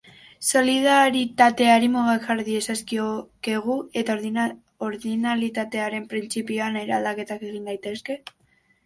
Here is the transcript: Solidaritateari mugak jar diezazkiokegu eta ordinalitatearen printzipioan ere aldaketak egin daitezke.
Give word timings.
Solidaritateari 0.51 1.89
mugak 1.95 2.23
jar 2.29 2.39
diezazkiokegu 2.47 3.75
eta 4.01 4.15
ordinalitatearen 4.87 6.09
printzipioan 6.15 6.81
ere 6.83 6.97
aldaketak 6.99 7.45
egin 7.51 7.71
daitezke. 7.73 8.19